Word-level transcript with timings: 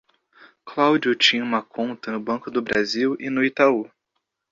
Cláudio 0.65 1.13
tinha 1.13 1.43
uma 1.43 1.61
conta 1.61 2.11
no 2.11 2.19
Banco 2.19 2.49
do 2.49 2.59
Brasil 2.59 3.15
e 3.19 3.29
no 3.29 3.43
Itaú. 3.45 3.87